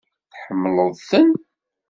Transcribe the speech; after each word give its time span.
Tḥemmleḍ-ten? 0.33 1.31